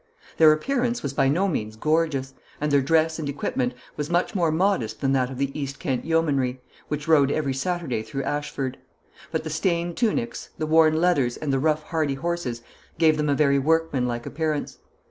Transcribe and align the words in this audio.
Their 0.37 0.51
appearance 0.51 1.03
was 1.03 1.13
by 1.13 1.29
no 1.29 1.47
means 1.47 1.75
gorgeous, 1.75 2.33
and 2.59 2.71
their 2.71 2.81
dress 2.81 3.19
and 3.19 3.29
equipment 3.29 3.75
was 3.97 4.09
much 4.09 4.33
more 4.33 4.51
modest 4.51 4.99
than 4.99 5.11
that 5.11 5.29
of 5.29 5.37
the 5.37 5.51
East 5.53 5.77
Kent 5.77 6.05
Yeomanry, 6.05 6.59
which 6.87 7.07
rode 7.07 7.29
every 7.29 7.53
Saturday 7.53 8.01
through 8.01 8.23
Ashford; 8.23 8.79
but 9.31 9.43
the 9.43 9.51
stained 9.51 9.95
tunics, 9.97 10.49
the 10.57 10.65
worn 10.65 10.99
leathers, 10.99 11.37
and 11.37 11.53
the 11.53 11.59
rough 11.59 11.83
hardy 11.83 12.15
horses 12.15 12.63
gave 12.97 13.15
them 13.15 13.29
a 13.29 13.35
very 13.35 13.59
workmanlike 13.59 14.25
appearance. 14.25 14.79